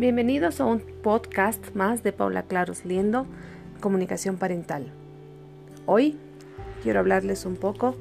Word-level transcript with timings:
Bienvenidos 0.00 0.62
a 0.62 0.64
un 0.64 0.80
podcast 0.80 1.74
más 1.74 2.02
de 2.02 2.14
Paula 2.14 2.44
Claros 2.44 2.86
Liendo, 2.86 3.26
Comunicación 3.80 4.38
Parental. 4.38 4.90
Hoy 5.84 6.16
quiero 6.82 7.00
hablarles 7.00 7.44
un 7.44 7.56
poco 7.56 7.96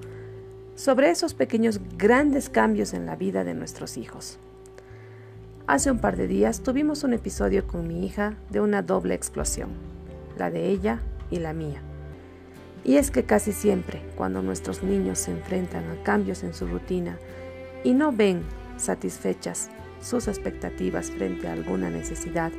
sobre 0.76 1.09
esos 1.09 1.34
pequeños 1.34 1.82
grandes 1.98 2.48
cambios 2.48 2.94
en 2.94 3.05
la 3.05 3.18
vida 3.18 3.44
de 3.44 3.54
nuestros 3.54 3.98
hijos. 3.98 4.40
Hace 5.68 5.91
un 5.91 6.00
par 6.00 6.16
de 6.16 6.27
días 6.27 6.62
tuvimos 6.62 7.04
un 7.04 7.12
episodio 7.12 7.68
con 7.68 7.86
mi 7.86 8.05
hija 8.05 8.36
de 8.50 8.62
una 8.62 8.81
doble 8.81 9.13
explosión, 9.13 9.72
la 10.38 10.50
de 10.50 10.70
ella 10.70 11.02
y 11.30 11.40
la 11.40 11.52
mía. 11.52 11.81
Y 12.86 12.95
es 12.95 13.12
que 13.12 13.26
casi 13.26 13.52
siempre, 13.52 14.02
cuando 14.16 14.41
nuestros 14.41 14.84
niños 14.84 15.20
se 15.20 15.31
enfrentan 15.31 15.84
a 15.90 16.02
cambios 16.04 16.44
en 16.44 16.54
su 16.54 16.66
rutina 16.66 17.18
y 17.84 17.91
no 17.91 18.13
ven 18.13 18.44
satisfechas 18.77 19.70
sus 20.02 20.27
expectativas 20.27 21.12
frente 21.12 21.48
a 21.48 21.53
alguna 21.53 21.89
necesidad, 21.89 22.52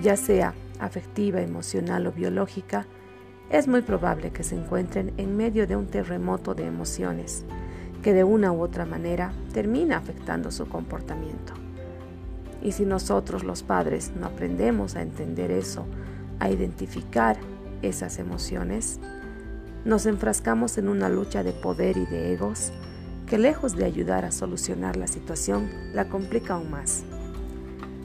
ya 0.00 0.16
sea 0.16 0.54
afectiva, 0.78 1.40
emocional 1.40 2.06
o 2.06 2.12
biológica, 2.12 2.86
es 3.50 3.68
muy 3.68 3.82
probable 3.82 4.30
que 4.30 4.42
se 4.42 4.56
encuentren 4.56 5.12
en 5.16 5.36
medio 5.36 5.66
de 5.66 5.76
un 5.76 5.86
terremoto 5.86 6.54
de 6.54 6.66
emociones 6.66 7.44
que 8.02 8.12
de 8.12 8.24
una 8.24 8.52
u 8.52 8.60
otra 8.60 8.84
manera 8.84 9.32
termina 9.52 9.96
afectando 9.96 10.50
su 10.50 10.68
comportamiento. 10.68 11.54
Y 12.62 12.72
si 12.72 12.84
nosotros 12.84 13.44
los 13.44 13.62
padres 13.62 14.12
no 14.18 14.26
aprendemos 14.26 14.94
a 14.94 15.02
entender 15.02 15.50
eso, 15.50 15.86
a 16.38 16.50
identificar 16.50 17.36
esas 17.82 18.18
emociones, 18.18 19.00
nos 19.84 20.06
enfrascamos 20.06 20.78
en 20.78 20.88
una 20.88 21.08
lucha 21.08 21.42
de 21.42 21.52
poder 21.52 21.96
y 21.96 22.06
de 22.06 22.32
egos 22.32 22.72
lejos 23.38 23.76
de 23.76 23.84
ayudar 23.84 24.24
a 24.24 24.32
solucionar 24.32 24.96
la 24.96 25.06
situación, 25.06 25.70
la 25.92 26.08
complica 26.08 26.54
aún 26.54 26.70
más. 26.70 27.04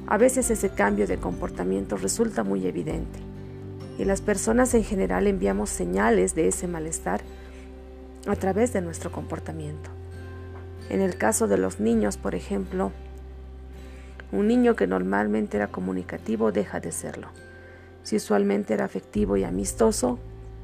A 0.07 0.17
veces 0.17 0.49
ese 0.49 0.69
cambio 0.69 1.07
de 1.07 1.17
comportamiento 1.17 1.97
resulta 1.97 2.43
muy 2.43 2.65
evidente 2.65 3.19
y 3.99 4.05
las 4.05 4.21
personas 4.21 4.73
en 4.73 4.83
general 4.83 5.27
enviamos 5.27 5.69
señales 5.69 6.33
de 6.33 6.47
ese 6.47 6.67
malestar 6.67 7.21
a 8.27 8.35
través 8.35 8.73
de 8.73 8.81
nuestro 8.81 9.11
comportamiento. 9.11 9.89
En 10.89 11.01
el 11.01 11.17
caso 11.17 11.47
de 11.47 11.57
los 11.57 11.79
niños, 11.79 12.17
por 12.17 12.33
ejemplo, 12.33 12.91
un 14.31 14.47
niño 14.47 14.75
que 14.75 14.87
normalmente 14.87 15.57
era 15.57 15.67
comunicativo 15.67 16.51
deja 16.51 16.79
de 16.79 16.91
serlo. 16.91 17.27
Si 18.03 18.15
usualmente 18.15 18.73
era 18.73 18.85
afectivo 18.85 19.37
y 19.37 19.43
amistoso, 19.43 20.17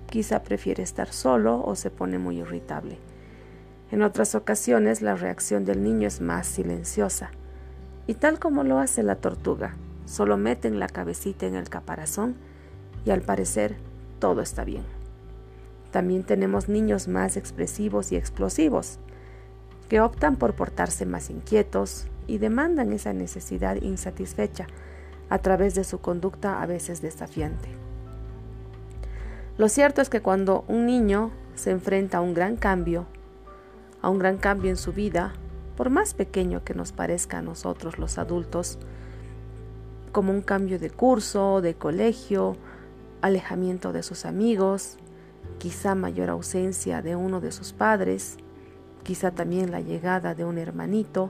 quizá 0.10 0.44
prefiere 0.44 0.82
estar 0.82 1.12
solo 1.12 1.62
o 1.64 1.76
se 1.76 1.92
pone 1.92 2.18
muy 2.18 2.40
irritable. 2.40 2.98
En 3.92 4.02
otras 4.02 4.36
ocasiones 4.36 5.02
la 5.02 5.16
reacción 5.16 5.64
del 5.66 5.84
niño 5.84 6.08
es 6.08 6.22
más 6.22 6.48
silenciosa. 6.48 7.32
Y 8.08 8.16
tal 8.16 8.40
como 8.40 8.64
lo 8.64 8.80
hace 8.80 9.04
la 9.04 9.16
tortuga, 9.16 9.76
solo 10.06 10.38
meten 10.38 10.80
la 10.80 10.88
cabecita 10.88 11.46
en 11.46 11.56
el 11.56 11.70
caparazón 11.70 12.36
y 13.06 13.12
al 13.12 13.22
parecer 13.22 13.76
todo 14.20 14.42
está 14.42 14.64
bien. 14.64 14.84
También 15.92 16.24
tenemos 16.24 16.68
niños 16.68 17.08
más 17.08 17.38
expresivos 17.38 18.12
y 18.12 18.16
explosivos, 18.16 19.00
que 19.88 20.02
optan 20.02 20.36
por 20.36 20.56
portarse 20.56 21.06
más 21.06 21.30
inquietos 21.30 22.08
y 22.28 22.40
demandan 22.40 22.92
esa 22.92 23.14
necesidad 23.14 23.76
insatisfecha 23.76 24.68
a 25.30 25.38
través 25.40 25.76
de 25.76 25.84
su 25.84 26.00
conducta 26.00 26.62
a 26.62 26.66
veces 26.66 27.02
desafiante. 27.02 27.70
Lo 29.58 29.70
cierto 29.70 30.02
es 30.02 30.10
que 30.10 30.22
cuando 30.22 30.66
un 30.68 30.86
niño 30.86 31.32
se 31.56 31.72
enfrenta 31.72 32.18
a 32.18 32.22
un 32.22 32.34
gran 32.34 32.58
cambio, 32.58 33.06
a 34.06 34.10
un 34.10 34.20
gran 34.20 34.38
cambio 34.38 34.70
en 34.70 34.78
su 34.78 34.94
vida, 34.94 35.34
por 35.76 35.90
más 35.90 36.14
pequeño 36.14 36.64
que 36.64 36.76
nos 36.76 36.92
parezca 36.92 37.40
a 37.40 37.42
nosotros 37.42 37.98
los 37.98 38.20
adultos, 38.20 38.78
como 40.12 40.32
un 40.32 40.44
cambio 40.44 40.78
de 40.78 40.92
curso, 40.92 41.60
de 41.60 41.74
colegio, 41.74 42.56
alejamiento 43.24 43.94
de 43.94 44.04
sus 44.04 44.26
amigos, 44.26 44.98
quizá 45.58 45.96
mayor 45.96 46.30
ausencia 46.30 47.02
de 47.02 47.16
uno 47.16 47.42
de 47.42 47.52
sus 47.52 47.74
padres, 47.74 48.38
quizá 49.02 49.32
también 49.32 49.72
la 49.72 49.82
llegada 49.82 50.36
de 50.36 50.46
un 50.46 50.60
hermanito, 50.60 51.30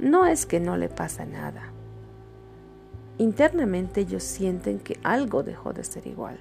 no 0.00 0.26
es 0.26 0.46
que 0.46 0.58
no 0.58 0.76
le 0.76 0.88
pasa 0.88 1.26
nada. 1.26 1.70
Internamente 3.18 4.00
ellos 4.00 4.24
sienten 4.24 4.80
que 4.80 4.98
algo 5.04 5.44
dejó 5.44 5.72
de 5.72 5.84
ser 5.84 6.08
igual 6.08 6.40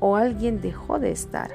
o 0.00 0.16
alguien 0.16 0.60
dejó 0.60 0.98
de 0.98 1.12
estar 1.12 1.52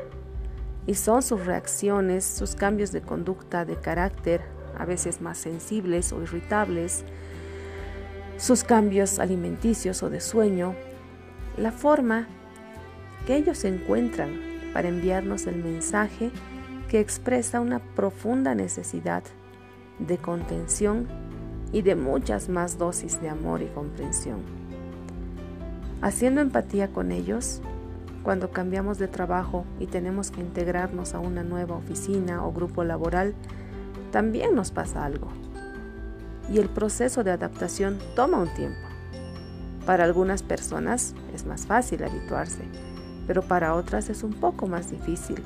y 0.88 0.96
son 0.96 1.24
sus 1.24 1.46
reacciones, 1.46 2.24
sus 2.24 2.56
cambios 2.56 2.92
de 2.92 3.02
conducta, 3.02 3.66
de 3.66 3.76
carácter, 3.76 4.42
a 4.78 4.86
veces 4.86 5.22
más 5.22 5.38
sensibles 5.38 6.12
o 6.12 6.22
irritables, 6.22 7.04
sus 8.38 8.64
cambios 8.64 9.20
alimenticios 9.20 10.04
o 10.04 10.10
de 10.10 10.20
sueño, 10.20 10.76
la 11.58 11.72
forma 11.72 12.28
que 13.26 13.36
ellos 13.38 13.64
encuentran 13.64 14.40
para 14.74 14.90
enviarnos 14.90 15.48
el 15.48 15.64
mensaje 15.64 16.32
que 16.90 17.00
expresa 17.00 17.62
una 17.62 17.80
profunda 17.80 18.54
necesidad 18.56 19.24
de 20.00 20.18
contención 20.18 21.08
y 21.72 21.82
de 21.82 21.96
muchas 21.96 22.50
más 22.50 22.78
dosis 22.78 23.22
de 23.22 23.30
amor 23.30 23.62
y 23.62 23.68
comprensión. 23.68 24.42
Haciendo 26.02 26.42
empatía 26.42 26.90
con 26.90 27.12
ellos, 27.12 27.62
cuando 28.26 28.50
cambiamos 28.50 28.98
de 28.98 29.08
trabajo 29.08 29.66
y 29.80 29.86
tenemos 29.86 30.32
que 30.32 30.42
integrarnos 30.42 31.14
a 31.14 31.20
una 31.20 31.44
nueva 31.44 31.76
oficina 31.76 32.44
o 32.44 32.52
grupo 32.52 32.84
laboral, 32.84 33.36
también 34.12 34.56
nos 34.56 34.72
pasa 34.72 35.06
algo. 35.06 35.28
Y 36.52 36.58
el 36.58 36.68
proceso 36.68 37.24
de 37.24 37.30
adaptación 37.30 38.00
toma 38.16 38.40
un 38.40 38.52
tiempo. 38.56 38.80
Para 39.86 40.06
algunas 40.06 40.42
personas 40.42 41.14
es 41.36 41.46
más 41.46 41.68
fácil 41.68 42.04
habituarse, 42.04 42.64
pero 43.28 43.44
para 43.44 43.76
otras 43.76 44.10
es 44.10 44.24
un 44.24 44.34
poco 44.34 44.66
más 44.66 44.90
difícil 44.90 45.44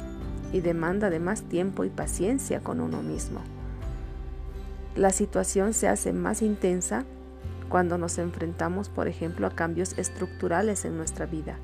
y 0.53 0.61
demanda 0.61 1.09
de 1.09 1.19
más 1.19 1.41
tiempo 1.41 1.83
y 1.83 1.89
paciencia 1.89 2.61
con 2.61 2.79
uno 2.79 3.03
mismo. 3.03 3.41
La 4.95 5.09
situación 5.09 5.73
se 5.73 5.89
hace 5.89 6.13
más 6.13 6.41
intensa 6.41 7.03
cuando 7.67 7.97
nos 7.97 8.17
enfrentamos, 8.19 8.87
por 8.87 9.09
ejemplo, 9.09 9.47
a 9.47 9.51
cambios 9.51 9.97
estructurales 9.97 10.85
en 10.85 10.95
nuestra 10.95 11.25
vida 11.25 11.57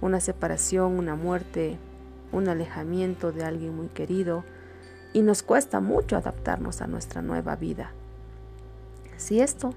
una 0.00 0.20
separación, 0.20 0.98
una 0.98 1.14
muerte, 1.14 1.78
un 2.32 2.48
alejamiento 2.48 3.32
de 3.32 3.44
alguien 3.44 3.74
muy 3.74 3.88
querido 3.88 4.44
y 5.12 5.22
nos 5.22 5.42
cuesta 5.42 5.80
mucho 5.80 6.16
adaptarnos 6.16 6.82
a 6.82 6.86
nuestra 6.86 7.22
nueva 7.22 7.56
vida. 7.56 7.92
Si 9.16 9.40
esto 9.40 9.74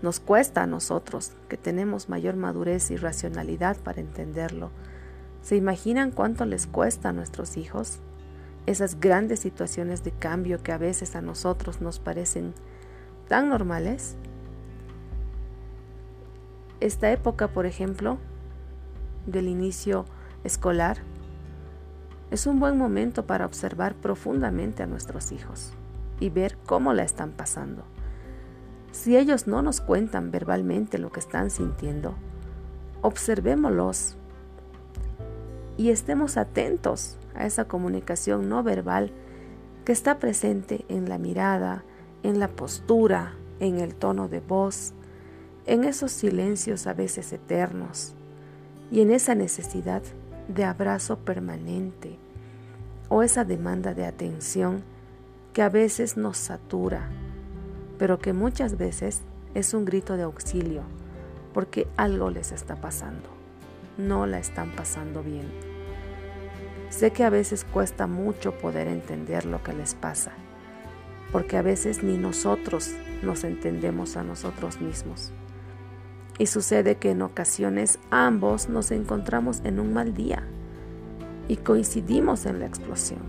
nos 0.00 0.18
cuesta 0.18 0.62
a 0.62 0.66
nosotros, 0.66 1.32
que 1.48 1.56
tenemos 1.56 2.08
mayor 2.08 2.36
madurez 2.36 2.90
y 2.90 2.96
racionalidad 2.96 3.76
para 3.76 4.00
entenderlo, 4.00 4.70
¿se 5.42 5.56
imaginan 5.56 6.10
cuánto 6.10 6.44
les 6.46 6.66
cuesta 6.66 7.10
a 7.10 7.12
nuestros 7.12 7.56
hijos? 7.56 7.98
Esas 8.66 8.98
grandes 8.98 9.40
situaciones 9.40 10.04
de 10.04 10.12
cambio 10.12 10.62
que 10.62 10.72
a 10.72 10.78
veces 10.78 11.16
a 11.16 11.20
nosotros 11.20 11.80
nos 11.80 11.98
parecen 11.98 12.54
tan 13.28 13.48
normales. 13.48 14.16
Esta 16.80 17.12
época, 17.12 17.48
por 17.48 17.66
ejemplo, 17.66 18.18
del 19.26 19.48
inicio 19.48 20.04
escolar, 20.44 20.98
es 22.30 22.46
un 22.46 22.60
buen 22.60 22.78
momento 22.78 23.26
para 23.26 23.44
observar 23.44 23.94
profundamente 23.94 24.82
a 24.82 24.86
nuestros 24.86 25.32
hijos 25.32 25.72
y 26.18 26.30
ver 26.30 26.56
cómo 26.64 26.94
la 26.94 27.02
están 27.02 27.32
pasando. 27.32 27.82
Si 28.90 29.16
ellos 29.16 29.46
no 29.46 29.60
nos 29.60 29.80
cuentan 29.80 30.30
verbalmente 30.30 30.98
lo 30.98 31.12
que 31.12 31.20
están 31.20 31.50
sintiendo, 31.50 32.14
observémoslos 33.02 34.16
y 35.76 35.90
estemos 35.90 36.36
atentos 36.36 37.18
a 37.34 37.46
esa 37.46 37.66
comunicación 37.66 38.48
no 38.48 38.62
verbal 38.62 39.12
que 39.84 39.92
está 39.92 40.18
presente 40.18 40.84
en 40.88 41.08
la 41.08 41.18
mirada, 41.18 41.84
en 42.22 42.38
la 42.38 42.48
postura, 42.48 43.34
en 43.60 43.78
el 43.78 43.94
tono 43.94 44.28
de 44.28 44.40
voz, 44.40 44.94
en 45.66 45.84
esos 45.84 46.12
silencios 46.12 46.86
a 46.86 46.94
veces 46.94 47.32
eternos 47.32 48.14
y 48.92 49.00
en 49.00 49.10
esa 49.10 49.34
necesidad 49.34 50.02
de 50.48 50.64
abrazo 50.64 51.18
permanente 51.18 52.18
o 53.08 53.22
esa 53.22 53.42
demanda 53.42 53.94
de 53.94 54.04
atención 54.04 54.82
que 55.54 55.62
a 55.62 55.70
veces 55.70 56.18
nos 56.18 56.36
satura, 56.36 57.08
pero 57.98 58.18
que 58.18 58.34
muchas 58.34 58.76
veces 58.76 59.22
es 59.54 59.72
un 59.72 59.86
grito 59.86 60.18
de 60.18 60.24
auxilio 60.24 60.82
porque 61.54 61.88
algo 61.96 62.28
les 62.28 62.52
está 62.52 62.76
pasando, 62.76 63.30
no 63.96 64.26
la 64.26 64.38
están 64.38 64.72
pasando 64.72 65.22
bien. 65.22 65.50
Sé 66.90 67.12
que 67.12 67.24
a 67.24 67.30
veces 67.30 67.64
cuesta 67.64 68.06
mucho 68.06 68.58
poder 68.58 68.88
entender 68.88 69.46
lo 69.46 69.62
que 69.62 69.72
les 69.72 69.94
pasa, 69.94 70.32
porque 71.32 71.56
a 71.56 71.62
veces 71.62 72.02
ni 72.02 72.18
nosotros 72.18 72.90
nos 73.22 73.44
entendemos 73.44 74.18
a 74.18 74.22
nosotros 74.22 74.82
mismos. 74.82 75.32
Y 76.42 76.46
sucede 76.48 76.96
que 76.96 77.12
en 77.12 77.22
ocasiones 77.22 78.00
ambos 78.10 78.68
nos 78.68 78.90
encontramos 78.90 79.60
en 79.62 79.78
un 79.78 79.92
mal 79.92 80.12
día 80.12 80.42
y 81.46 81.54
coincidimos 81.54 82.46
en 82.46 82.58
la 82.58 82.66
explosión. 82.66 83.20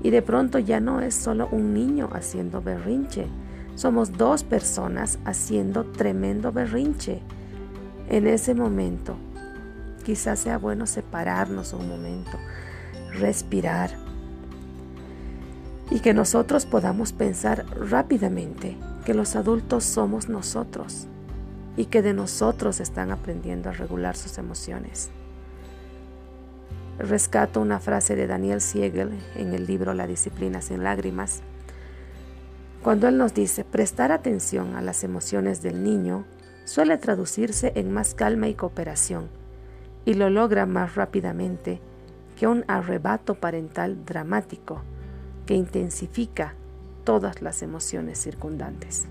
Y 0.00 0.10
de 0.10 0.22
pronto 0.22 0.60
ya 0.60 0.78
no 0.78 1.00
es 1.00 1.16
solo 1.16 1.48
un 1.50 1.74
niño 1.74 2.08
haciendo 2.12 2.62
berrinche, 2.62 3.26
somos 3.74 4.12
dos 4.12 4.44
personas 4.44 5.18
haciendo 5.24 5.86
tremendo 5.86 6.52
berrinche. 6.52 7.20
En 8.08 8.28
ese 8.28 8.54
momento, 8.54 9.16
quizás 10.04 10.38
sea 10.38 10.58
bueno 10.58 10.86
separarnos 10.86 11.72
un 11.72 11.88
momento, 11.88 12.38
respirar 13.18 13.90
y 15.90 15.98
que 15.98 16.14
nosotros 16.14 16.64
podamos 16.64 17.12
pensar 17.12 17.66
rápidamente 17.90 18.76
que 19.04 19.14
los 19.14 19.34
adultos 19.34 19.82
somos 19.82 20.28
nosotros 20.28 21.08
y 21.76 21.86
que 21.86 22.02
de 22.02 22.14
nosotros 22.14 22.80
están 22.80 23.10
aprendiendo 23.10 23.70
a 23.70 23.72
regular 23.72 24.16
sus 24.16 24.38
emociones. 24.38 25.10
Rescato 26.98 27.60
una 27.60 27.80
frase 27.80 28.14
de 28.14 28.26
Daniel 28.26 28.60
Siegel 28.60 29.18
en 29.34 29.52
el 29.52 29.66
libro 29.66 29.94
La 29.94 30.06
disciplina 30.06 30.62
sin 30.62 30.84
lágrimas, 30.84 31.42
cuando 32.84 33.08
él 33.08 33.16
nos 33.16 33.32
dice 33.32 33.64
prestar 33.64 34.12
atención 34.12 34.76
a 34.76 34.82
las 34.82 35.04
emociones 35.04 35.62
del 35.62 35.82
niño 35.82 36.26
suele 36.66 36.98
traducirse 36.98 37.72
en 37.76 37.90
más 37.90 38.14
calma 38.14 38.46
y 38.48 38.54
cooperación, 38.54 39.30
y 40.04 40.14
lo 40.14 40.28
logra 40.28 40.66
más 40.66 40.94
rápidamente 40.94 41.80
que 42.36 42.46
un 42.46 42.62
arrebato 42.68 43.36
parental 43.36 44.04
dramático 44.04 44.82
que 45.46 45.54
intensifica 45.54 46.54
todas 47.04 47.42
las 47.42 47.62
emociones 47.62 48.20
circundantes. 48.20 49.06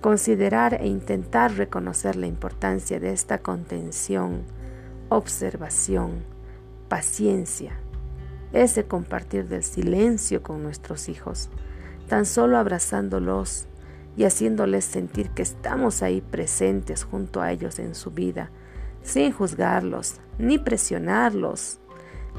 Considerar 0.00 0.74
e 0.74 0.86
intentar 0.86 1.54
reconocer 1.54 2.16
la 2.16 2.26
importancia 2.26 3.00
de 3.00 3.12
esta 3.12 3.38
contención, 3.38 4.42
observación, 5.08 6.24
paciencia, 6.88 7.72
ese 8.52 8.84
compartir 8.84 9.48
del 9.48 9.64
silencio 9.64 10.42
con 10.42 10.62
nuestros 10.62 11.08
hijos, 11.08 11.50
tan 12.08 12.26
solo 12.26 12.58
abrazándolos 12.58 13.66
y 14.16 14.24
haciéndoles 14.24 14.84
sentir 14.84 15.30
que 15.30 15.42
estamos 15.42 16.02
ahí 16.02 16.20
presentes 16.20 17.04
junto 17.04 17.40
a 17.40 17.52
ellos 17.52 17.78
en 17.78 17.94
su 17.94 18.10
vida, 18.10 18.50
sin 19.02 19.32
juzgarlos 19.32 20.20
ni 20.38 20.58
presionarlos, 20.58 21.80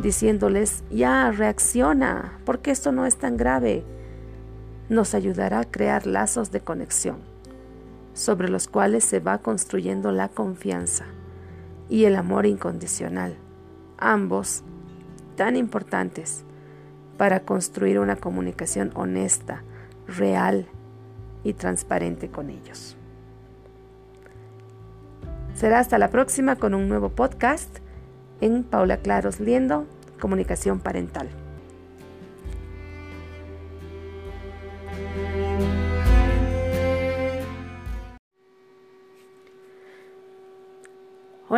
diciéndoles, 0.02 0.84
ya 0.90 1.32
reacciona, 1.32 2.40
porque 2.46 2.72
esto 2.72 2.92
no 2.92 3.06
es 3.06 3.18
tan 3.18 3.38
grave, 3.38 3.84
nos 4.88 5.14
ayudará 5.14 5.60
a 5.60 5.66
crear 5.66 6.08
lazos 6.08 6.52
de 6.52 6.62
conexión, 6.62 7.18
sobre 8.20 8.50
los 8.50 8.68
cuales 8.68 9.06
se 9.06 9.22
va 9.22 9.38
construyendo 9.38 10.12
la 10.12 10.28
confianza 10.28 11.06
y 11.88 12.04
el 12.04 12.18
amor 12.18 12.46
incondicional, 12.46 13.38
ambos 13.98 14.64
tan 15.38 15.56
importantes 15.56 16.44
para 17.18 17.40
construir 17.40 17.98
una 17.98 18.18
comunicación 18.18 18.92
honesta, 18.94 19.64
real 20.06 20.68
y 21.46 21.54
transparente 21.54 22.30
con 22.30 22.50
ellos. 22.50 22.98
Será 25.54 25.80
hasta 25.80 25.98
la 25.98 26.10
próxima 26.10 26.58
con 26.58 26.74
un 26.74 26.90
nuevo 26.90 27.08
podcast 27.08 27.80
en 28.42 28.66
Paula 28.66 28.98
Claros 28.98 29.40
Liendo, 29.40 29.88
Comunicación 30.20 30.82
Parental. 30.82 31.30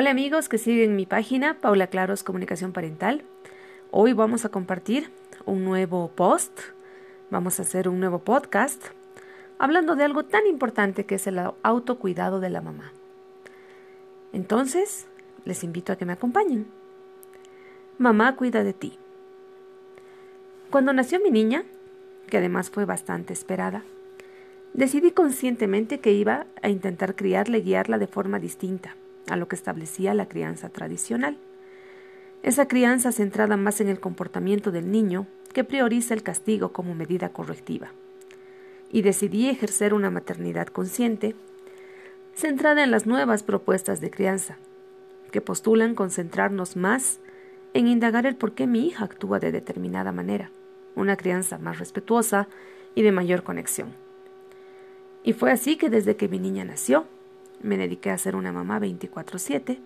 Hola 0.02 0.10
amigos 0.10 0.50
que 0.50 0.58
siguen 0.58 0.96
mi 0.96 1.06
página 1.06 1.60
Paula 1.62 1.86
Claros 1.86 2.24
Comunicación 2.24 2.74
Parental. 2.74 3.24
Hoy 3.92 4.14
vamos 4.14 4.46
a 4.46 4.50
compartir 4.50 5.12
un 5.46 5.64
nuevo 5.64 6.08
post, 6.16 6.60
vamos 7.30 7.60
a 7.60 7.62
hacer 7.62 7.88
un 7.88 8.00
nuevo 8.00 8.18
podcast 8.18 8.84
hablando 9.60 9.96
de 9.96 10.04
algo 10.04 10.26
tan 10.26 10.48
importante 10.48 11.06
que 11.06 11.14
es 11.14 11.28
el 11.28 11.40
autocuidado 11.62 12.40
de 12.40 12.50
la 12.50 12.62
mamá. 12.62 12.94
Entonces, 14.34 15.06
les 15.46 15.64
invito 15.64 15.94
a 15.94 15.98
que 15.98 16.06
me 16.06 16.14
acompañen. 16.14 16.66
Mamá 18.00 18.36
cuida 18.36 18.64
de 18.64 18.74
ti. 18.74 18.98
Cuando 20.72 20.94
nació 20.94 21.20
mi 21.20 21.30
niña, 21.30 21.64
que 22.28 22.40
además 22.40 22.72
fue 22.72 22.86
bastante 22.86 23.34
esperada, 23.34 23.84
decidí 24.74 25.12
conscientemente 25.12 26.00
que 26.00 26.12
iba 26.12 26.48
a 26.64 26.70
intentar 26.70 27.14
criarla 27.14 27.60
y 27.60 27.62
guiarla 27.62 28.00
de 28.00 28.08
forma 28.08 28.40
distinta 28.40 28.96
a 29.30 29.36
lo 29.36 29.48
que 29.48 29.56
establecía 29.56 30.14
la 30.14 30.28
crianza 30.28 30.70
tradicional. 30.70 31.38
Esa 32.44 32.68
crianza 32.68 33.12
centrada 33.12 33.58
más 33.58 33.82
en 33.82 33.88
el 33.88 34.00
comportamiento 34.00 34.72
del 34.72 34.92
niño 34.92 35.28
que 35.54 35.64
prioriza 35.64 36.14
el 36.14 36.24
castigo 36.24 36.72
como 36.72 36.96
medida 36.96 37.30
correctiva. 37.30 37.92
Y 38.92 39.04
decidí 39.04 39.50
ejercer 39.50 39.94
una 39.94 40.10
maternidad 40.10 40.68
consciente, 40.68 41.36
centrada 42.36 42.84
en 42.84 42.92
las 42.92 43.06
nuevas 43.06 43.44
propuestas 43.44 44.02
de 44.02 44.10
crianza, 44.10 44.58
que 45.32 45.42
postulan 45.42 45.96
concentrarnos 45.96 46.76
más 46.76 47.20
en 47.74 47.88
indagar 47.88 48.26
el 48.26 48.36
por 48.36 48.54
qué 48.54 48.68
mi 48.68 48.88
hija 48.88 49.06
actúa 49.06 49.40
de 49.40 49.52
determinada 49.52 50.12
manera, 50.12 50.52
una 50.96 51.16
crianza 51.16 51.58
más 51.58 51.80
respetuosa 51.80 52.48
y 52.96 53.02
de 53.02 53.12
mayor 53.12 53.44
conexión. 53.44 53.94
Y 55.24 55.34
fue 55.34 55.52
así 55.52 55.78
que 55.78 55.90
desde 55.90 56.16
que 56.16 56.28
mi 56.28 56.40
niña 56.40 56.66
nació, 56.66 57.06
me 57.64 57.78
dediqué 57.78 58.12
a 58.12 58.18
ser 58.18 58.36
una 58.36 58.52
mamá 58.52 58.80
24/7, 58.80 59.80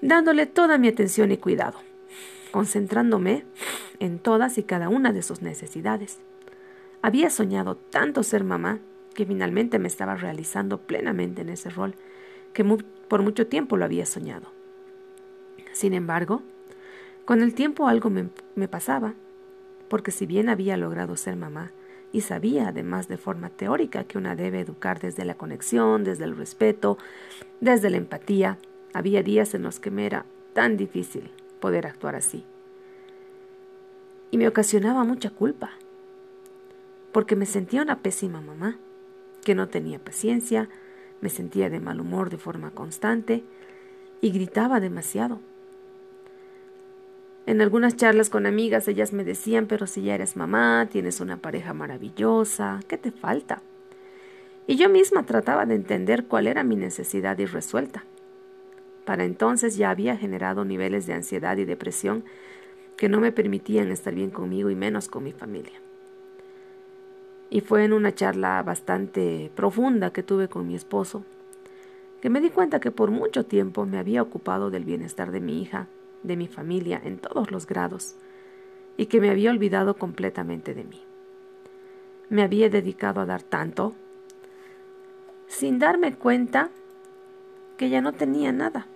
dándole 0.00 0.46
toda 0.46 0.78
mi 0.78 0.88
atención 0.88 1.32
y 1.32 1.36
cuidado, 1.36 1.78
concentrándome 2.50 3.44
en 4.00 4.18
todas 4.18 4.58
y 4.58 4.62
cada 4.62 4.88
una 4.88 5.12
de 5.12 5.22
sus 5.22 5.42
necesidades. 5.42 6.18
Había 7.02 7.30
soñado 7.30 7.76
tanto 7.76 8.22
ser 8.22 8.44
mamá 8.44 8.78
que 9.14 9.26
finalmente 9.26 9.78
me 9.78 9.88
estaba 9.88 10.16
realizando 10.16 10.78
plenamente 10.78 11.42
en 11.42 11.50
ese 11.50 11.70
rol 11.70 11.94
que 12.52 12.64
por 13.08 13.22
mucho 13.22 13.46
tiempo 13.46 13.76
lo 13.76 13.84
había 13.84 14.06
soñado. 14.06 14.48
Sin 15.72 15.94
embargo, 15.94 16.42
con 17.24 17.40
el 17.42 17.54
tiempo 17.54 17.88
algo 17.88 18.10
me, 18.10 18.68
pasaba, 18.68 19.14
porque 19.88 20.10
si 20.10 20.26
bien 20.26 20.48
había 20.48 20.76
logrado 20.76 21.16
ser 21.16 21.36
mamá, 21.36 21.72
y 22.12 22.20
sabía 22.20 22.68
además 22.68 23.08
de 23.08 23.16
forma 23.16 23.48
teórica 23.48 24.04
que 24.04 24.18
una 24.18 24.36
debe 24.36 24.60
educar 24.60 25.00
desde 25.00 25.24
la 25.24 25.34
conexión, 25.34 26.04
desde 26.04 26.24
el 26.24 26.36
respeto, 26.36 26.98
desde 27.60 27.90
la 27.90 27.96
empatía, 27.96 28.58
había 28.92 29.22
días 29.22 29.54
en 29.54 29.62
los 29.62 29.80
que 29.80 29.90
me 29.90 30.04
era 30.04 30.26
tan 30.52 30.76
difícil 30.76 31.30
poder 31.60 31.86
actuar 31.86 32.14
así. 32.14 32.44
Y 34.30 34.36
me 34.36 34.48
ocasionaba 34.48 35.04
mucha 35.04 35.30
culpa, 35.30 35.70
porque 37.12 37.36
me 37.36 37.46
sentía 37.46 37.82
una 37.82 38.00
pésima 38.00 38.40
mamá, 38.40 38.78
que 39.42 39.54
no 39.54 39.68
tenía 39.68 39.98
paciencia, 39.98 40.68
me 41.20 41.30
sentía 41.30 41.70
de 41.70 41.80
mal 41.80 42.00
humor 42.00 42.30
de 42.30 42.38
forma 42.38 42.70
constante 42.70 43.42
y 44.20 44.30
gritaba 44.30 44.80
demasiado. 44.80 45.40
En 47.44 47.60
algunas 47.60 47.96
charlas 47.96 48.30
con 48.30 48.46
amigas 48.46 48.86
ellas 48.86 49.12
me 49.12 49.24
decían, 49.24 49.66
pero 49.66 49.86
si 49.86 50.02
ya 50.02 50.14
eres 50.14 50.36
mamá, 50.36 50.88
tienes 50.90 51.20
una 51.20 51.38
pareja 51.38 51.74
maravillosa, 51.74 52.80
¿qué 52.86 52.96
te 52.98 53.10
falta? 53.10 53.62
Y 54.66 54.76
yo 54.76 54.88
misma 54.88 55.26
trataba 55.26 55.66
de 55.66 55.74
entender 55.74 56.26
cuál 56.26 56.46
era 56.46 56.62
mi 56.62 56.76
necesidad 56.76 57.36
irresuelta. 57.38 58.04
Para 59.04 59.24
entonces 59.24 59.76
ya 59.76 59.90
había 59.90 60.16
generado 60.16 60.64
niveles 60.64 61.06
de 61.06 61.14
ansiedad 61.14 61.56
y 61.56 61.64
depresión 61.64 62.24
que 62.96 63.08
no 63.08 63.20
me 63.20 63.32
permitían 63.32 63.90
estar 63.90 64.14
bien 64.14 64.30
conmigo 64.30 64.70
y 64.70 64.76
menos 64.76 65.08
con 65.08 65.24
mi 65.24 65.32
familia. 65.32 65.80
Y 67.50 67.60
fue 67.60 67.84
en 67.84 67.92
una 67.92 68.14
charla 68.14 68.62
bastante 68.62 69.50
profunda 69.56 70.12
que 70.12 70.22
tuve 70.22 70.48
con 70.48 70.68
mi 70.68 70.76
esposo 70.76 71.24
que 72.22 72.30
me 72.30 72.40
di 72.40 72.50
cuenta 72.50 72.78
que 72.78 72.92
por 72.92 73.10
mucho 73.10 73.44
tiempo 73.44 73.84
me 73.84 73.98
había 73.98 74.22
ocupado 74.22 74.70
del 74.70 74.84
bienestar 74.84 75.32
de 75.32 75.40
mi 75.40 75.60
hija, 75.60 75.88
de 76.22 76.36
mi 76.36 76.48
familia 76.48 77.00
en 77.04 77.18
todos 77.18 77.50
los 77.50 77.66
grados, 77.66 78.14
y 78.96 79.06
que 79.06 79.20
me 79.20 79.30
había 79.30 79.50
olvidado 79.50 79.94
completamente 79.94 80.74
de 80.74 80.84
mí. 80.84 81.00
Me 82.28 82.42
había 82.42 82.68
dedicado 82.68 83.20
a 83.20 83.26
dar 83.26 83.42
tanto, 83.42 83.94
sin 85.48 85.78
darme 85.78 86.14
cuenta 86.14 86.70
que 87.76 87.88
ya 87.88 88.00
no 88.00 88.12
tenía 88.12 88.52
nada 88.52 88.86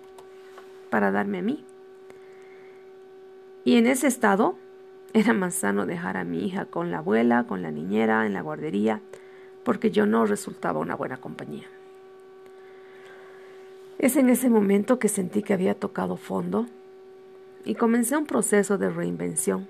para 0.89 1.11
darme 1.11 1.39
a 1.39 1.41
mí. 1.41 1.63
Y 3.63 3.75
en 3.75 3.85
ese 3.85 4.07
estado 4.07 4.55
era 5.13 5.33
más 5.33 5.55
sano 5.55 5.85
dejar 5.85 6.17
a 6.17 6.23
mi 6.23 6.45
hija 6.45 6.65
con 6.65 6.91
la 6.91 6.99
abuela, 6.99 7.43
con 7.43 7.61
la 7.61 7.71
niñera, 7.71 8.25
en 8.25 8.33
la 8.33 8.41
guardería, 8.41 9.01
porque 9.63 9.91
yo 9.91 10.05
no 10.05 10.25
resultaba 10.25 10.79
una 10.79 10.95
buena 10.95 11.17
compañía. 11.17 11.65
Es 13.99 14.15
en 14.15 14.29
ese 14.29 14.49
momento 14.49 14.99
que 14.99 15.09
sentí 15.09 15.41
que 15.41 15.53
había 15.53 15.73
tocado 15.73 16.17
fondo 16.17 16.67
y 17.67 17.75
comencé 17.75 18.15
un 18.15 18.25
proceso 18.25 18.77
de 18.77 18.89
reinvención. 18.89 19.67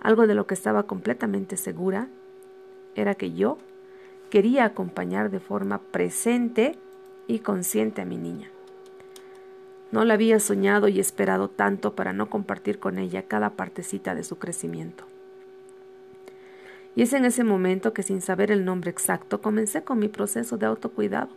Algo 0.00 0.28
de 0.28 0.36
lo 0.36 0.46
que 0.46 0.54
estaba 0.54 0.84
completamente 0.84 1.56
segura 1.56 2.06
era 2.94 3.16
que 3.16 3.32
yo 3.32 3.58
quería 4.30 4.64
acompañar 4.64 5.28
de 5.32 5.40
forma 5.40 5.80
presente 5.80 6.76
y 7.26 7.40
consciente 7.40 8.02
a 8.02 8.04
mi 8.04 8.16
niña. 8.16 8.48
No 9.90 10.04
la 10.04 10.14
había 10.14 10.38
soñado 10.38 10.86
y 10.86 11.00
esperado 11.00 11.48
tanto 11.48 11.96
para 11.96 12.12
no 12.12 12.30
compartir 12.30 12.78
con 12.78 12.98
ella 12.98 13.24
cada 13.24 13.50
partecita 13.50 14.14
de 14.14 14.22
su 14.22 14.38
crecimiento. 14.38 15.02
Y 16.94 17.02
es 17.02 17.12
en 17.12 17.24
ese 17.24 17.42
momento 17.42 17.92
que 17.92 18.04
sin 18.04 18.20
saber 18.20 18.52
el 18.52 18.64
nombre 18.64 18.92
exacto 18.92 19.42
comencé 19.42 19.82
con 19.82 19.98
mi 19.98 20.06
proceso 20.06 20.58
de 20.58 20.66
autocuidado. 20.66 21.30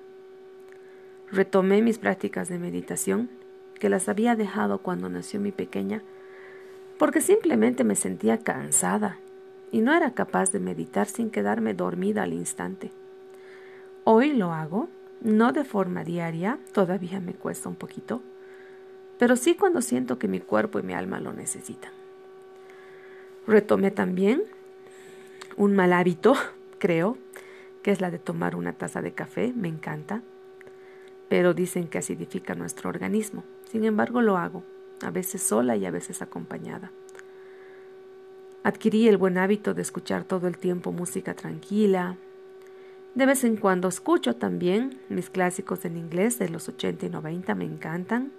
Retomé 1.31 1.81
mis 1.81 1.98
prácticas 1.98 2.48
de 2.48 2.60
meditación, 2.60 3.40
que 3.81 3.89
las 3.89 4.07
había 4.07 4.35
dejado 4.35 4.77
cuando 4.77 5.09
nació 5.09 5.39
mi 5.39 5.51
pequeña, 5.51 6.03
porque 7.00 7.19
simplemente 7.19 7.83
me 7.83 7.95
sentía 7.95 8.38
cansada 8.38 9.17
y 9.71 9.81
no 9.81 9.91
era 9.95 10.11
capaz 10.11 10.51
de 10.51 10.59
meditar 10.59 11.07
sin 11.07 11.31
quedarme 11.31 11.73
dormida 11.73 12.21
al 12.21 12.33
instante. 12.33 12.91
Hoy 14.03 14.33
lo 14.33 14.53
hago, 14.53 14.88
no 15.21 15.51
de 15.51 15.63
forma 15.63 16.03
diaria, 16.03 16.59
todavía 16.73 17.19
me 17.19 17.33
cuesta 17.33 17.69
un 17.69 17.75
poquito, 17.75 18.21
pero 19.17 19.35
sí 19.35 19.55
cuando 19.55 19.81
siento 19.81 20.19
que 20.19 20.27
mi 20.27 20.41
cuerpo 20.41 20.77
y 20.77 20.83
mi 20.83 20.93
alma 20.93 21.19
lo 21.19 21.33
necesitan. 21.33 21.91
Retomé 23.47 23.89
también 23.89 24.43
un 25.57 25.75
mal 25.75 25.91
hábito, 25.93 26.35
creo, 26.77 27.17
que 27.81 27.89
es 27.89 28.00
la 28.00 28.11
de 28.11 28.19
tomar 28.19 28.55
una 28.55 28.73
taza 28.73 29.01
de 29.01 29.13
café, 29.13 29.53
me 29.55 29.69
encanta, 29.69 30.21
pero 31.29 31.55
dicen 31.55 31.88
que 31.88 31.97
acidifica 31.97 32.53
nuestro 32.53 32.88
organismo. 32.88 33.43
Sin 33.71 33.85
embargo, 33.85 34.21
lo 34.21 34.35
hago, 34.35 34.63
a 35.01 35.11
veces 35.11 35.41
sola 35.41 35.77
y 35.77 35.85
a 35.85 35.91
veces 35.91 36.21
acompañada. 36.21 36.91
Adquirí 38.63 39.07
el 39.07 39.15
buen 39.15 39.37
hábito 39.37 39.73
de 39.73 39.81
escuchar 39.81 40.25
todo 40.25 40.49
el 40.49 40.57
tiempo 40.57 40.91
música 40.91 41.35
tranquila. 41.35 42.17
De 43.15 43.25
vez 43.25 43.45
en 43.45 43.55
cuando 43.55 43.87
escucho 43.87 44.35
también 44.35 44.99
mis 45.07 45.29
clásicos 45.29 45.85
en 45.85 45.95
inglés 45.95 46.37
de 46.37 46.49
los 46.49 46.67
80 46.67 47.05
y 47.05 47.09
90, 47.11 47.55
me 47.55 47.63
encantan. 47.63 48.33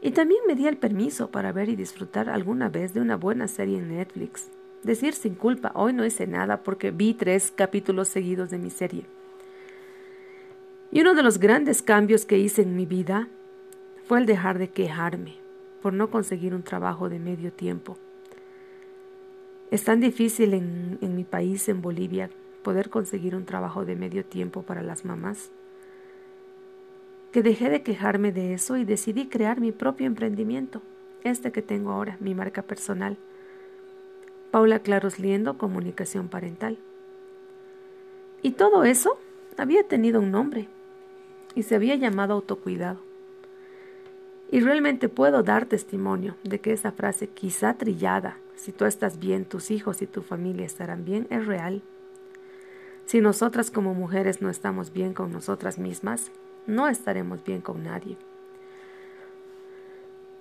Y 0.00 0.12
también 0.12 0.40
me 0.46 0.54
di 0.54 0.66
el 0.66 0.78
permiso 0.78 1.30
para 1.30 1.52
ver 1.52 1.68
y 1.68 1.76
disfrutar 1.76 2.30
alguna 2.30 2.70
vez 2.70 2.94
de 2.94 3.02
una 3.02 3.16
buena 3.16 3.46
serie 3.46 3.76
en 3.76 3.94
Netflix. 3.94 4.48
Decir 4.84 5.12
sin 5.12 5.34
culpa, 5.34 5.72
hoy 5.74 5.92
no 5.92 6.06
hice 6.06 6.26
nada 6.26 6.62
porque 6.62 6.92
vi 6.92 7.12
tres 7.12 7.52
capítulos 7.54 8.08
seguidos 8.08 8.48
de 8.48 8.56
mi 8.56 8.70
serie. 8.70 9.04
Y 10.90 11.02
uno 11.02 11.12
de 11.12 11.22
los 11.22 11.38
grandes 11.38 11.82
cambios 11.82 12.24
que 12.24 12.38
hice 12.38 12.62
en 12.62 12.74
mi 12.74 12.86
vida 12.86 13.28
fue 14.06 14.18
el 14.18 14.26
dejar 14.26 14.58
de 14.58 14.68
quejarme 14.68 15.34
por 15.82 15.92
no 15.92 16.10
conseguir 16.10 16.54
un 16.54 16.62
trabajo 16.62 17.08
de 17.08 17.18
medio 17.18 17.52
tiempo. 17.52 17.96
Es 19.70 19.84
tan 19.84 20.00
difícil 20.00 20.54
en, 20.54 20.98
en 21.00 21.16
mi 21.16 21.24
país, 21.24 21.68
en 21.68 21.82
Bolivia, 21.82 22.30
poder 22.62 22.90
conseguir 22.90 23.34
un 23.34 23.44
trabajo 23.44 23.84
de 23.84 23.96
medio 23.96 24.24
tiempo 24.24 24.62
para 24.62 24.82
las 24.82 25.04
mamás, 25.04 25.50
que 27.32 27.42
dejé 27.42 27.68
de 27.68 27.82
quejarme 27.82 28.32
de 28.32 28.54
eso 28.54 28.76
y 28.76 28.84
decidí 28.84 29.26
crear 29.26 29.60
mi 29.60 29.72
propio 29.72 30.06
emprendimiento, 30.06 30.82
este 31.24 31.52
que 31.52 31.62
tengo 31.62 31.90
ahora, 31.90 32.16
mi 32.20 32.34
marca 32.34 32.62
personal 32.62 33.18
Paula 34.56 34.78
Claros 34.78 35.18
Liendo, 35.18 35.58
Comunicación 35.58 36.28
Parental. 36.28 36.78
Y 38.40 38.52
todo 38.52 38.84
eso 38.84 39.18
había 39.58 39.82
tenido 39.86 40.20
un 40.20 40.30
nombre 40.30 40.68
y 41.54 41.64
se 41.64 41.74
había 41.74 41.94
llamado 41.96 42.32
autocuidado. 42.32 43.00
Y 44.50 44.60
realmente 44.60 45.08
puedo 45.08 45.42
dar 45.42 45.66
testimonio 45.66 46.36
de 46.44 46.60
que 46.60 46.72
esa 46.72 46.92
frase 46.92 47.28
quizá 47.28 47.74
trillada, 47.74 48.38
si 48.54 48.72
tú 48.72 48.84
estás 48.84 49.18
bien, 49.18 49.44
tus 49.44 49.70
hijos 49.70 50.02
y 50.02 50.06
tu 50.06 50.22
familia 50.22 50.66
estarán 50.66 51.04
bien, 51.04 51.26
es 51.30 51.46
real. 51.46 51.82
Si 53.06 53.20
nosotras 53.20 53.70
como 53.70 53.94
mujeres 53.94 54.42
no 54.42 54.50
estamos 54.50 54.92
bien 54.92 55.14
con 55.14 55.32
nosotras 55.32 55.78
mismas, 55.78 56.30
no 56.66 56.88
estaremos 56.88 57.44
bien 57.44 57.60
con 57.60 57.84
nadie. 57.84 58.16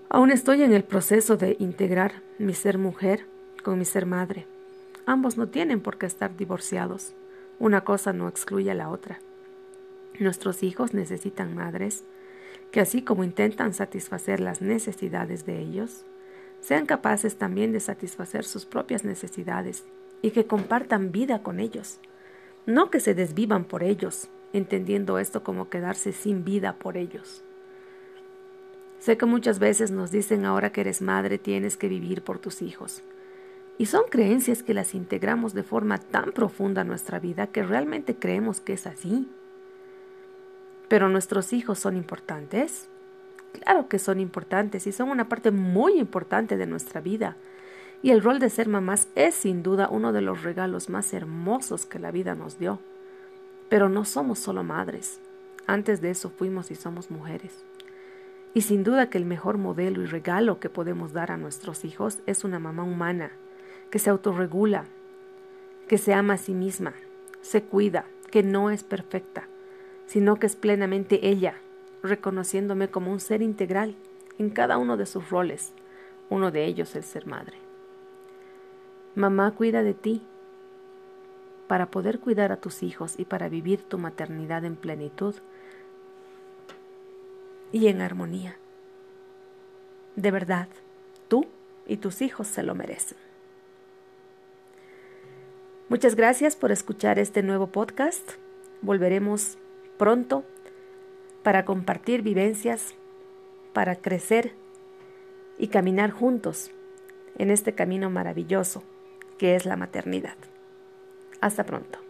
Aún 0.09 0.31
estoy 0.31 0.63
en 0.63 0.73
el 0.73 0.83
proceso 0.83 1.35
de 1.35 1.57
integrar 1.59 2.21
mi 2.37 2.53
ser 2.53 2.77
mujer 2.77 3.25
con 3.63 3.77
mi 3.77 3.85
ser 3.85 4.05
madre. 4.05 4.47
Ambos 5.05 5.37
no 5.37 5.47
tienen 5.47 5.81
por 5.81 5.97
qué 5.97 6.05
estar 6.05 6.35
divorciados. 6.37 7.13
Una 7.59 7.81
cosa 7.81 8.13
no 8.13 8.27
excluye 8.27 8.71
a 8.71 8.75
la 8.75 8.89
otra. 8.89 9.19
Nuestros 10.19 10.63
hijos 10.63 10.93
necesitan 10.93 11.55
madres 11.55 12.03
que 12.75 12.81
así 12.81 13.03
como 13.03 13.23
intentan 13.23 13.73
satisfacer 13.73 14.41
las 14.41 14.59
necesidades 14.61 15.45
de 15.45 15.61
ellos, 15.61 16.03
sean 16.59 16.85
capaces 16.85 17.37
también 17.37 17.71
de 17.71 17.79
satisfacer 17.79 18.43
sus 18.43 18.65
propias 18.65 19.05
necesidades 19.05 19.85
y 20.21 20.31
que 20.31 20.45
compartan 20.45 21.13
vida 21.13 21.41
con 21.41 21.61
ellos, 21.61 22.01
no 22.65 22.91
que 22.91 22.99
se 22.99 23.13
desvivan 23.13 23.63
por 23.63 23.81
ellos, 23.81 24.27
entendiendo 24.51 25.19
esto 25.19 25.41
como 25.41 25.69
quedarse 25.69 26.11
sin 26.11 26.43
vida 26.43 26.73
por 26.73 26.97
ellos. 26.97 27.45
Sé 28.99 29.15
que 29.15 29.25
muchas 29.25 29.57
veces 29.57 29.91
nos 29.91 30.11
dicen 30.11 30.43
ahora 30.43 30.73
que 30.73 30.81
eres 30.81 31.01
madre 31.01 31.37
tienes 31.37 31.77
que 31.77 31.87
vivir 31.87 32.23
por 32.23 32.39
tus 32.39 32.61
hijos. 32.61 33.03
Y 33.77 33.85
son 33.85 34.03
creencias 34.09 34.63
que 34.63 34.73
las 34.73 34.95
integramos 34.95 35.53
de 35.53 35.63
forma 35.63 35.97
tan 35.97 36.33
profunda 36.33 36.81
a 36.81 36.83
nuestra 36.83 37.19
vida 37.19 37.47
que 37.47 37.63
realmente 37.63 38.17
creemos 38.17 38.59
que 38.59 38.73
es 38.73 38.85
así. 38.85 39.29
Pero 40.87 41.09
nuestros 41.09 41.53
hijos 41.53 41.79
son 41.79 41.97
importantes. 41.97 42.87
Claro 43.53 43.87
que 43.87 43.99
son 43.99 44.19
importantes 44.19 44.87
y 44.87 44.91
son 44.91 45.09
una 45.09 45.29
parte 45.29 45.51
muy 45.51 45.97
importante 45.97 46.57
de 46.57 46.67
nuestra 46.67 47.01
vida. 47.01 47.37
Y 48.01 48.11
el 48.11 48.21
rol 48.21 48.39
de 48.39 48.49
ser 48.49 48.67
mamás 48.67 49.07
es 49.15 49.33
sin 49.35 49.63
duda 49.63 49.89
uno 49.89 50.13
de 50.13 50.21
los 50.21 50.43
regalos 50.43 50.89
más 50.89 51.13
hermosos 51.13 51.85
que 51.85 51.99
la 51.99 52.11
vida 52.11 52.35
nos 52.35 52.59
dio. 52.59 52.79
Pero 53.69 53.89
no 53.89 54.05
somos 54.05 54.39
solo 54.39 54.63
madres. 54.63 55.19
Antes 55.67 56.01
de 56.01 56.11
eso 56.11 56.29
fuimos 56.29 56.69
y 56.69 56.75
somos 56.75 57.09
mujeres. 57.09 57.63
Y 58.53 58.61
sin 58.61 58.83
duda 58.83 59.09
que 59.09 59.17
el 59.17 59.25
mejor 59.25 59.57
modelo 59.57 60.01
y 60.01 60.05
regalo 60.05 60.59
que 60.59 60.69
podemos 60.69 61.11
dar 61.11 61.31
a 61.31 61.37
nuestros 61.37 61.83
hijos 61.83 62.19
es 62.25 62.43
una 62.43 62.59
mamá 62.59 62.83
humana 62.83 63.31
que 63.89 63.99
se 63.99 64.09
autorregula, 64.09 64.85
que 65.87 65.97
se 65.97 66.13
ama 66.13 66.35
a 66.35 66.37
sí 66.37 66.53
misma, 66.53 66.93
se 67.41 67.63
cuida, 67.63 68.05
que 68.31 68.43
no 68.43 68.69
es 68.69 68.83
perfecta, 68.83 69.47
sino 70.07 70.35
que 70.37 70.47
es 70.47 70.55
plenamente 70.55 71.27
ella, 71.27 71.55
reconociéndome 72.03 72.89
como 72.89 73.11
un 73.11 73.19
ser 73.19 73.41
integral 73.41 73.95
en 74.37 74.49
cada 74.49 74.77
uno 74.77 74.97
de 74.97 75.05
sus 75.05 75.29
roles, 75.29 75.73
uno 76.29 76.51
de 76.51 76.65
ellos 76.65 76.95
el 76.95 77.03
ser 77.03 77.25
madre. 77.27 77.57
Mamá 79.15 79.51
cuida 79.51 79.83
de 79.83 79.93
ti 79.93 80.21
para 81.67 81.87
poder 81.87 82.19
cuidar 82.19 82.51
a 82.51 82.57
tus 82.57 82.83
hijos 82.83 83.15
y 83.17 83.25
para 83.25 83.49
vivir 83.49 83.81
tu 83.81 83.97
maternidad 83.97 84.65
en 84.65 84.75
plenitud 84.75 85.35
y 87.71 87.87
en 87.87 88.01
armonía. 88.01 88.57
De 90.15 90.31
verdad, 90.31 90.67
tú 91.27 91.47
y 91.87 91.97
tus 91.97 92.21
hijos 92.21 92.47
se 92.47 92.63
lo 92.63 92.75
merecen. 92.75 93.17
Muchas 95.89 96.15
gracias 96.15 96.55
por 96.55 96.71
escuchar 96.71 97.19
este 97.19 97.43
nuevo 97.43 97.67
podcast. 97.67 98.31
Volveremos 98.81 99.57
pronto 99.97 100.43
para 101.43 101.65
compartir 101.65 102.21
vivencias, 102.21 102.95
para 103.73 103.95
crecer 103.95 104.53
y 105.57 105.67
caminar 105.67 106.11
juntos 106.11 106.71
en 107.37 107.51
este 107.51 107.73
camino 107.73 108.09
maravilloso 108.09 108.83
que 109.37 109.55
es 109.55 109.65
la 109.65 109.75
maternidad. 109.75 110.35
Hasta 111.41 111.65
pronto. 111.65 112.04